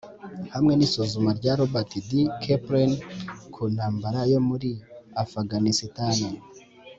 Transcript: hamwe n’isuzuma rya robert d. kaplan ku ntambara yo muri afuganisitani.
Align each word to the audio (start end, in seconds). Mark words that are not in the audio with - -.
hamwe 0.53 0.73
n’isuzuma 0.75 1.29
rya 1.39 1.53
robert 1.59 1.91
d. 2.07 2.09
kaplan 2.43 2.91
ku 3.53 3.61
ntambara 3.73 4.19
yo 4.31 4.39
muri 4.47 4.69
afuganisitani. 5.23 6.29